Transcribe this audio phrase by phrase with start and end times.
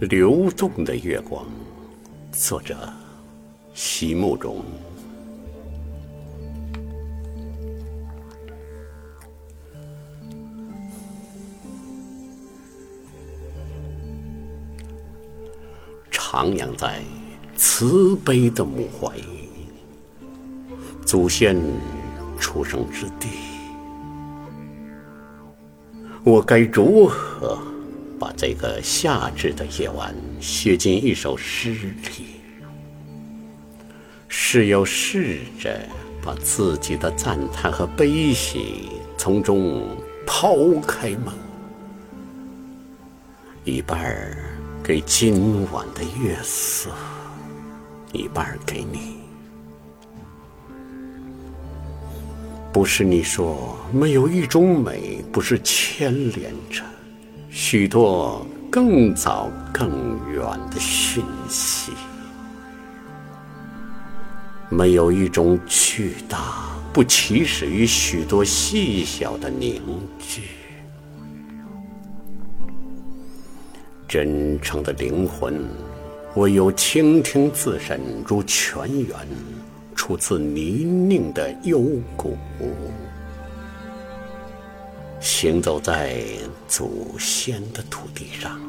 [0.00, 1.44] 流动的月光，
[2.32, 2.90] 作者
[3.74, 4.64] 席慕容。
[16.10, 17.02] 徜徉在
[17.54, 19.12] 慈悲的母怀，
[21.04, 21.60] 祖先
[22.38, 23.28] 出生之地，
[26.24, 27.58] 我该如何
[28.20, 32.26] 把这个夏至的夜晚写进一首诗里？
[34.28, 35.80] 是要试着
[36.22, 39.96] 把自己的赞叹和悲喜从中
[40.26, 40.54] 抛
[40.86, 41.32] 开吗？
[43.64, 44.36] 一半儿。
[44.82, 46.90] 给今晚的月色，
[48.12, 49.18] 一半儿给你。
[52.72, 56.82] 不是你说没有一种美不是牵连着
[57.52, 59.90] 许多更早更
[60.32, 61.90] 远的讯息？
[64.68, 69.82] 没有一种巨大不起始于许多细小的凝
[70.20, 70.42] 聚？
[74.06, 75.60] 真诚的灵魂，
[76.36, 79.16] 唯有倾听自身如泉源，
[79.96, 81.82] 出自泥泞的幽
[82.16, 82.38] 谷，
[85.40, 86.22] 行走在
[86.68, 88.60] 祖先的土地上。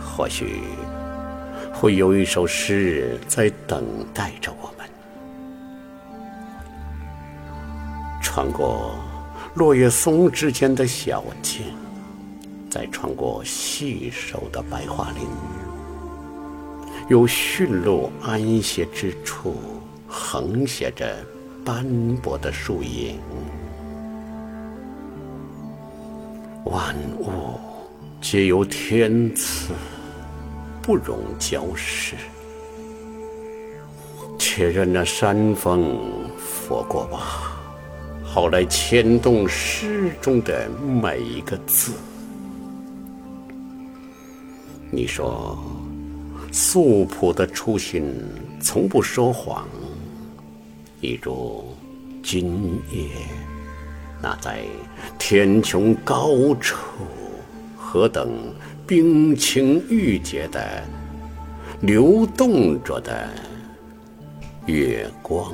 [0.00, 0.60] 或许
[1.74, 4.88] 会有一首诗在等待着我们，
[8.22, 8.94] 穿过
[9.56, 11.64] 落叶松之间的小径。
[12.70, 15.26] 再穿过细瘦的白桦林，
[17.08, 19.56] 有驯鹿安歇之处，
[20.06, 21.16] 横斜着
[21.64, 21.84] 斑
[22.22, 23.18] 驳的树影。
[26.64, 27.58] 万物
[28.20, 29.72] 皆由天赐，
[30.82, 32.14] 不容交失。
[34.38, 35.98] 且任那山峰
[36.38, 37.58] 拂过吧，
[38.22, 41.92] 好来牵动诗中的每一个字。
[44.90, 45.58] 你说，
[46.52, 48.14] 素朴的初心
[48.60, 49.66] 从不说谎，
[51.00, 51.64] 一如
[52.22, 53.08] 今夜
[54.22, 54.64] 那在
[55.18, 56.76] 天穹高处
[57.76, 58.54] 何等
[58.86, 60.82] 冰清玉洁的
[61.80, 63.28] 流动着的
[64.66, 65.52] 月光。